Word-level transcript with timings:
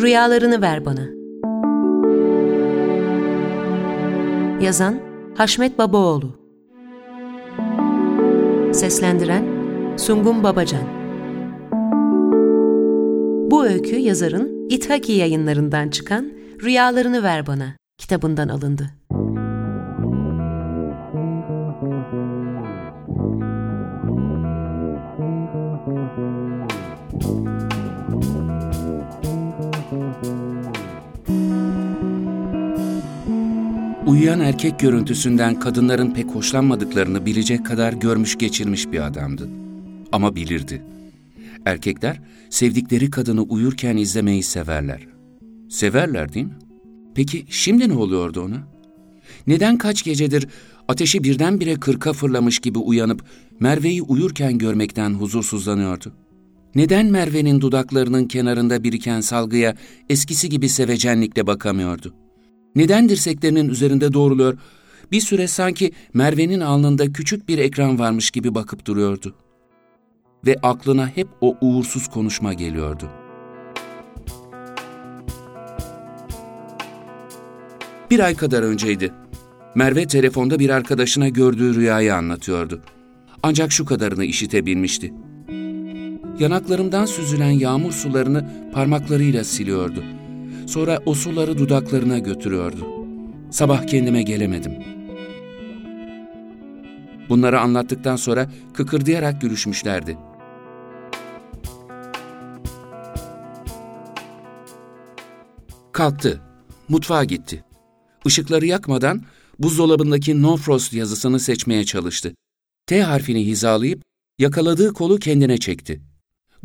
Rüyalarını 0.00 0.62
ver 0.62 0.84
bana. 0.84 1.06
Yazan 4.64 5.00
Haşmet 5.36 5.78
Babaoğlu 5.78 6.30
Seslendiren 8.72 9.44
Sungun 9.96 10.42
Babacan 10.42 10.84
Bu 13.50 13.66
öykü 13.66 13.96
yazarın 13.96 14.68
İthaki 14.70 15.12
yayınlarından 15.12 15.88
çıkan 15.88 16.32
Rüyalarını 16.62 17.22
Ver 17.22 17.46
Bana 17.46 17.76
kitabından 17.98 18.48
alındı. 18.48 18.90
Uyuyan 34.06 34.40
erkek 34.40 34.78
görüntüsünden 34.78 35.60
kadınların 35.60 36.14
pek 36.14 36.26
hoşlanmadıklarını 36.26 37.26
bilecek 37.26 37.66
kadar 37.66 37.92
görmüş 37.92 38.38
geçirmiş 38.38 38.92
bir 38.92 39.06
adamdı. 39.06 39.48
Ama 40.12 40.36
bilirdi. 40.36 40.82
Erkekler 41.64 42.20
sevdikleri 42.50 43.10
kadını 43.10 43.42
uyurken 43.42 43.96
izlemeyi 43.96 44.42
severler. 44.42 45.06
Severler 45.68 46.32
değil 46.34 46.46
mi? 46.46 46.58
Peki 47.14 47.44
şimdi 47.48 47.88
ne 47.88 47.94
oluyordu 47.94 48.40
ona? 48.40 48.68
Neden 49.46 49.78
kaç 49.78 50.02
gecedir 50.02 50.48
ateşi 50.88 51.24
birdenbire 51.24 51.74
kırka 51.74 52.12
fırlamış 52.12 52.58
gibi 52.58 52.78
uyanıp 52.78 53.24
Merve'yi 53.60 54.02
uyurken 54.02 54.58
görmekten 54.58 55.10
huzursuzlanıyordu? 55.10 56.12
Neden 56.74 57.06
Merve'nin 57.06 57.60
dudaklarının 57.60 58.28
kenarında 58.28 58.84
biriken 58.84 59.20
salgıya 59.20 59.74
eskisi 60.08 60.48
gibi 60.48 60.68
sevecenlikle 60.68 61.46
bakamıyordu? 61.46 62.25
Neden 62.76 63.08
dirseklerinin 63.08 63.68
üzerinde 63.68 64.12
doğruluyor, 64.12 64.58
bir 65.12 65.20
süre 65.20 65.46
sanki 65.46 65.92
Merve'nin 66.14 66.60
alnında 66.60 67.12
küçük 67.12 67.48
bir 67.48 67.58
ekran 67.58 67.98
varmış 67.98 68.30
gibi 68.30 68.54
bakıp 68.54 68.86
duruyordu. 68.86 69.34
Ve 70.46 70.56
aklına 70.62 71.08
hep 71.08 71.28
o 71.40 71.56
uğursuz 71.60 72.08
konuşma 72.08 72.52
geliyordu. 72.52 73.10
Bir 78.10 78.20
ay 78.20 78.34
kadar 78.34 78.62
önceydi. 78.62 79.12
Merve 79.74 80.06
telefonda 80.06 80.58
bir 80.58 80.70
arkadaşına 80.70 81.28
gördüğü 81.28 81.74
rüyayı 81.74 82.14
anlatıyordu. 82.14 82.82
Ancak 83.42 83.72
şu 83.72 83.84
kadarını 83.84 84.24
işitebilmişti. 84.24 85.12
Yanaklarımdan 86.38 87.06
süzülen 87.06 87.50
yağmur 87.50 87.92
sularını 87.92 88.70
parmaklarıyla 88.72 89.44
siliyordu 89.44 90.04
Sonra 90.66 91.02
o 91.06 91.14
suları 91.14 91.58
dudaklarına 91.58 92.18
götürüyordu. 92.18 92.86
Sabah 93.50 93.86
kendime 93.86 94.22
gelemedim. 94.22 94.72
Bunları 97.28 97.60
anlattıktan 97.60 98.16
sonra 98.16 98.50
kıkırdayarak 98.74 99.40
gülüşmüşlerdi. 99.40 100.18
Kalktı. 105.92 106.40
Mutfağa 106.88 107.24
gitti. 107.24 107.64
Işıkları 108.24 108.66
yakmadan 108.66 109.22
buzdolabındaki 109.58 110.42
No 110.42 110.56
Frost 110.56 110.92
yazısını 110.92 111.40
seçmeye 111.40 111.84
çalıştı. 111.84 112.34
T 112.86 113.02
harfini 113.02 113.46
hizalayıp 113.46 114.02
yakaladığı 114.38 114.92
kolu 114.92 115.18
kendine 115.18 115.58
çekti. 115.58 116.02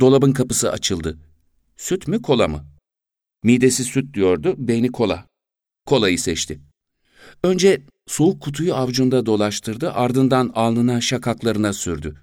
Dolabın 0.00 0.32
kapısı 0.32 0.72
açıldı. 0.72 1.18
Süt 1.76 2.08
mü 2.08 2.22
kola 2.22 2.48
mı? 2.48 2.69
Midesi 3.42 3.84
süt 3.84 4.14
diyordu, 4.14 4.54
beyni 4.58 4.92
kola. 4.92 5.26
Kolayı 5.86 6.18
seçti. 6.18 6.60
Önce 7.42 7.82
soğuk 8.06 8.40
kutuyu 8.42 8.74
avcunda 8.74 9.26
dolaştırdı, 9.26 9.92
ardından 9.92 10.50
alnına 10.54 11.00
şakaklarına 11.00 11.72
sürdü. 11.72 12.16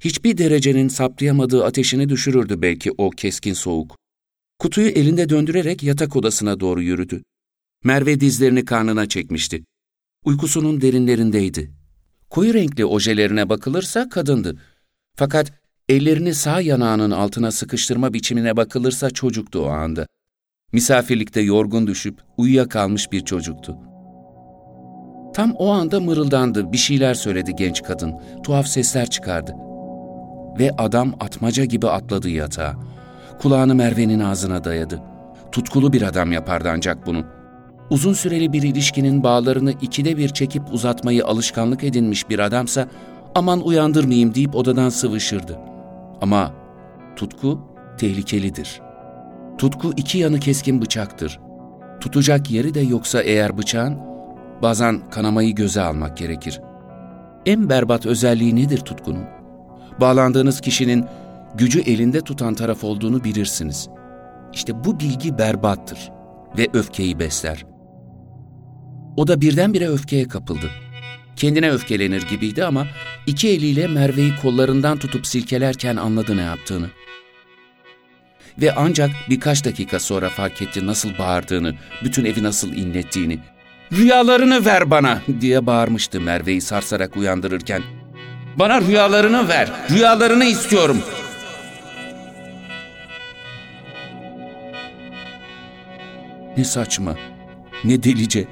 Hiçbir 0.00 0.38
derecenin 0.38 0.88
saptayamadığı 0.88 1.64
ateşini 1.64 2.08
düşürürdü 2.08 2.62
belki 2.62 2.92
o 2.98 3.10
keskin 3.10 3.52
soğuk. 3.52 3.96
Kutuyu 4.58 4.88
elinde 4.88 5.28
döndürerek 5.28 5.82
yatak 5.82 6.16
odasına 6.16 6.60
doğru 6.60 6.82
yürüdü. 6.82 7.22
Merve 7.84 8.20
dizlerini 8.20 8.64
karnına 8.64 9.08
çekmişti. 9.08 9.64
Uykusunun 10.24 10.80
derinlerindeydi. 10.80 11.70
Koyu 12.30 12.54
renkli 12.54 12.84
ojelerine 12.84 13.48
bakılırsa 13.48 14.08
kadındı. 14.08 14.60
Fakat 15.16 15.52
ellerini 15.88 16.34
sağ 16.34 16.60
yanağının 16.60 17.10
altına 17.10 17.52
sıkıştırma 17.52 18.14
biçimine 18.14 18.56
bakılırsa 18.56 19.10
çocuktu 19.10 19.58
o 19.58 19.68
anda. 19.68 20.06
Misafirlikte 20.72 21.40
yorgun 21.40 21.86
düşüp 21.86 22.22
uyuyakalmış 22.36 23.12
bir 23.12 23.20
çocuktu. 23.20 23.76
Tam 25.34 25.52
o 25.58 25.70
anda 25.70 26.00
mırıldandı, 26.00 26.72
bir 26.72 26.78
şeyler 26.78 27.14
söyledi 27.14 27.56
genç 27.56 27.82
kadın. 27.82 28.14
Tuhaf 28.42 28.66
sesler 28.66 29.10
çıkardı. 29.10 29.54
Ve 30.58 30.70
adam 30.78 31.14
atmaca 31.20 31.64
gibi 31.64 31.88
atladı 31.88 32.28
yatağa. 32.28 32.74
Kulağını 33.42 33.74
Merve'nin 33.74 34.20
ağzına 34.20 34.64
dayadı. 34.64 35.02
Tutkulu 35.52 35.92
bir 35.92 36.02
adam 36.02 36.32
yapardı 36.32 36.70
ancak 36.72 37.06
bunu. 37.06 37.24
Uzun 37.90 38.12
süreli 38.12 38.52
bir 38.52 38.62
ilişkinin 38.62 39.22
bağlarını 39.22 39.72
ikide 39.80 40.16
bir 40.16 40.28
çekip 40.28 40.72
uzatmayı 40.72 41.26
alışkanlık 41.26 41.84
edinmiş 41.84 42.28
bir 42.28 42.38
adamsa 42.38 42.88
aman 43.34 43.66
uyandırmayayım 43.66 44.34
deyip 44.34 44.54
odadan 44.54 44.88
sıvışırdı. 44.88 45.58
Ama 46.20 46.54
tutku 47.16 47.60
tehlikelidir.'' 47.98 48.91
Tutku 49.62 49.92
iki 49.96 50.18
yanı 50.18 50.40
keskin 50.40 50.82
bıçaktır. 50.82 51.40
Tutacak 52.00 52.50
yeri 52.50 52.74
de 52.74 52.80
yoksa 52.80 53.22
eğer 53.22 53.58
bıçağın, 53.58 53.98
bazen 54.62 55.10
kanamayı 55.10 55.54
göze 55.54 55.80
almak 55.80 56.16
gerekir. 56.16 56.60
En 57.46 57.68
berbat 57.68 58.06
özelliği 58.06 58.56
nedir 58.56 58.78
tutkunun? 58.78 59.24
Bağlandığınız 60.00 60.60
kişinin 60.60 61.04
gücü 61.54 61.80
elinde 61.80 62.20
tutan 62.20 62.54
taraf 62.54 62.84
olduğunu 62.84 63.24
bilirsiniz. 63.24 63.88
İşte 64.52 64.84
bu 64.84 65.00
bilgi 65.00 65.38
berbattır 65.38 66.10
ve 66.58 66.68
öfkeyi 66.72 67.18
besler. 67.18 67.66
O 69.16 69.26
da 69.26 69.40
birdenbire 69.40 69.88
öfkeye 69.88 70.28
kapıldı. 70.28 70.70
Kendine 71.36 71.70
öfkelenir 71.70 72.22
gibiydi 72.28 72.64
ama 72.64 72.86
iki 73.26 73.48
eliyle 73.48 73.86
Merve'yi 73.86 74.32
kollarından 74.42 74.98
tutup 74.98 75.26
silkelerken 75.26 75.96
anladı 75.96 76.36
ne 76.36 76.42
yaptığını 76.42 76.86
ve 78.58 78.72
ancak 78.72 79.10
birkaç 79.30 79.64
dakika 79.64 80.00
sonra 80.00 80.28
fark 80.28 80.62
etti 80.62 80.86
nasıl 80.86 81.18
bağırdığını, 81.18 81.74
bütün 82.04 82.24
evi 82.24 82.42
nasıl 82.42 82.72
inlettiğini. 82.72 83.38
''Rüyalarını 83.92 84.64
ver 84.64 84.90
bana!'' 84.90 85.22
diye 85.40 85.66
bağırmıştı 85.66 86.20
Merve'yi 86.20 86.60
sarsarak 86.60 87.16
uyandırırken. 87.16 87.82
''Bana 88.56 88.80
rüyalarını 88.80 89.48
ver, 89.48 89.68
rüyalarını 89.90 90.44
istiyorum.'' 90.44 91.02
Ne 96.56 96.64
saçma, 96.64 97.16
ne 97.84 98.02
delice. 98.02 98.44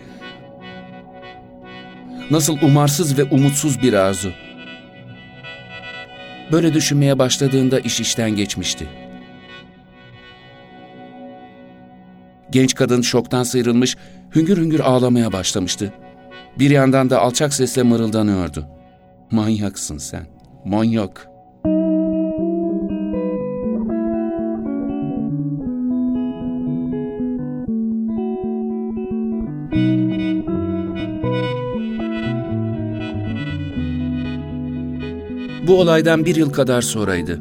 Nasıl 2.30 2.58
umarsız 2.62 3.18
ve 3.18 3.24
umutsuz 3.24 3.82
bir 3.82 3.92
arzu. 3.92 4.32
Böyle 6.52 6.74
düşünmeye 6.74 7.18
başladığında 7.18 7.80
iş 7.80 8.00
işten 8.00 8.30
geçmişti. 8.30 8.86
Genç 12.52 12.74
kadın 12.74 13.00
şoktan 13.00 13.42
sıyrılmış, 13.42 13.96
hüngür 14.34 14.56
hüngür 14.58 14.80
ağlamaya 14.80 15.32
başlamıştı. 15.32 15.92
Bir 16.58 16.70
yandan 16.70 17.10
da 17.10 17.20
alçak 17.20 17.54
sesle 17.54 17.82
mırıldanıyordu. 17.82 18.66
Manyaksın 19.30 19.98
sen, 19.98 20.26
manyak. 20.64 21.26
Bu 35.66 35.80
olaydan 35.80 36.24
bir 36.24 36.36
yıl 36.36 36.52
kadar 36.52 36.82
sonraydı. 36.82 37.40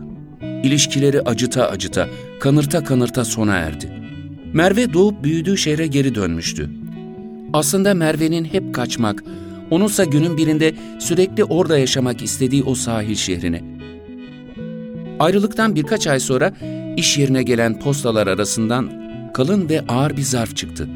İlişkileri 0.63 1.21
acıta 1.21 1.67
acıta, 1.67 2.07
kanırta 2.39 2.83
kanırta 2.83 3.25
sona 3.25 3.55
erdi. 3.55 4.08
Merve 4.53 4.93
doğup 4.93 5.23
büyüdüğü 5.23 5.57
şehre 5.57 5.87
geri 5.87 6.15
dönmüştü. 6.15 6.69
Aslında 7.53 7.93
Merve'nin 7.93 8.45
hep 8.45 8.75
kaçmak, 8.75 9.23
onunsa 9.71 10.03
günün 10.03 10.37
birinde 10.37 10.75
sürekli 10.99 11.43
orada 11.43 11.77
yaşamak 11.77 12.21
istediği 12.21 12.63
o 12.63 12.75
sahil 12.75 13.15
şehrine. 13.15 13.63
Ayrılıktan 15.19 15.75
birkaç 15.75 16.07
ay 16.07 16.19
sonra 16.19 16.53
iş 16.97 17.17
yerine 17.17 17.43
gelen 17.43 17.79
postalar 17.79 18.27
arasından 18.27 18.91
kalın 19.33 19.69
ve 19.69 19.81
ağır 19.87 20.17
bir 20.17 20.21
zarf 20.21 20.55
çıktı. 20.55 20.89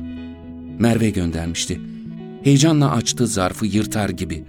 Merve 0.80 1.10
göndermişti. 1.10 1.80
Heyecanla 2.44 2.92
açtı 2.92 3.28
zarfı 3.28 3.66
yırtar 3.66 4.10
gibi. 4.10 4.44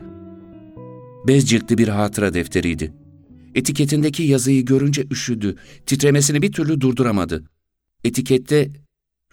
Bez 1.29 1.49
ciltli 1.49 1.79
bir 1.79 1.89
hatıra 1.89 2.35
defteriydi. 2.35 2.93
Etiketindeki 3.55 4.23
yazıyı 4.23 4.65
görünce 4.65 5.05
üşüdü, 5.11 5.57
titremesini 5.87 6.43
bir 6.43 6.53
türlü 6.53 6.81
durduramadı. 6.81 7.45
Etikette 8.05 8.71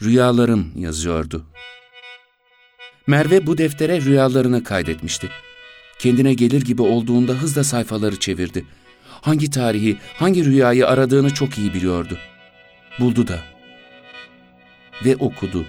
Rüyalarım 0.04 0.72
yazıyordu. 0.76 1.46
Merve 3.08 3.48
bu 3.48 3.58
deftere 3.58 4.02
rüyalarını 4.02 4.64
kaydetmişti. 4.64 5.30
Kendine 6.00 6.34
gelir 6.34 6.62
gibi 6.62 6.82
olduğunda 6.82 7.34
hızla 7.34 7.64
sayfaları 7.64 8.20
çevirdi. 8.20 8.66
Hangi 9.08 9.52
tarihi, 9.52 9.98
hangi 10.18 10.46
rüyayı 10.46 10.88
aradığını 10.88 11.34
çok 11.34 11.58
iyi 11.58 11.74
biliyordu. 11.74 12.18
Buldu 13.00 13.28
da. 13.28 13.40
Ve 15.06 15.16
okudu. 15.16 15.66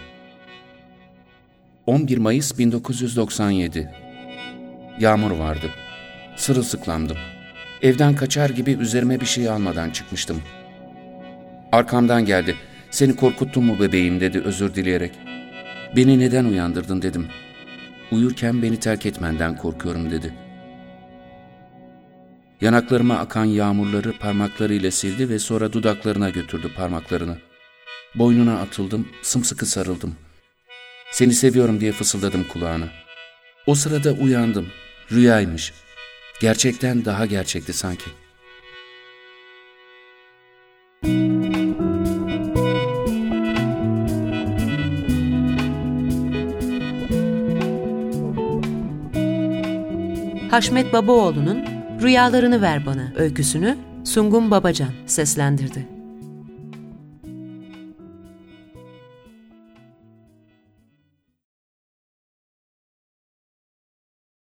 11 1.87 2.19
Mayıs 2.19 2.59
1997 2.59 3.91
Yağmur 5.01 5.31
vardı. 5.31 5.71
Sırılsıklamdım. 6.37 7.17
Evden 7.83 8.17
kaçar 8.17 8.51
gibi 8.51 8.73
üzerime 8.73 9.21
bir 9.21 9.27
şey 9.27 9.49
almadan 9.49 9.91
çıkmıştım. 9.91 10.43
Arkamdan 11.73 12.25
geldi. 12.25 12.57
Seni 12.93 13.17
korkuttum 13.17 13.65
mu 13.65 13.81
bebeğim 13.81 14.21
dedi 14.21 14.41
özür 14.41 14.75
dileyerek. 14.75 15.13
Beni 15.97 16.19
neden 16.19 16.45
uyandırdın 16.45 17.03
dedim. 17.03 17.29
Uyurken 18.11 18.63
beni 18.63 18.81
terk 18.81 19.07
etmenden 19.07 19.57
korkuyorum 19.57 20.11
dedi. 20.11 20.35
Yanaklarıma 22.61 23.19
akan 23.19 23.45
yağmurları 23.45 24.13
parmaklarıyla 24.19 24.91
sildi 24.91 25.29
ve 25.29 25.39
sonra 25.39 25.73
dudaklarına 25.73 26.31
götürdü 26.31 26.71
parmaklarını. 26.77 27.37
Boynuna 28.15 28.61
atıldım, 28.61 29.09
sımsıkı 29.23 29.67
sarıldım. 29.67 30.17
Seni 31.13 31.33
seviyorum 31.35 31.81
diye 31.81 31.93
fısıldadım 31.93 32.45
kulağına. 32.45 32.89
O 33.67 33.75
sırada 33.75 34.13
uyandım. 34.13 34.67
Rüyaymış. 35.13 35.73
Gerçekten 36.41 37.05
daha 37.05 37.27
gerçekti 37.27 37.73
sanki. 37.73 38.22
Haşmet 50.53 50.93
Babaoğlu'nun 50.93 51.65
Rüyalarını 52.03 52.63
Ver 52.63 52.87
Bana 52.87 53.13
öyküsünü 53.17 53.77
Sungun 54.05 54.51
Babacan 54.51 54.91
seslendirdi. 55.07 56.02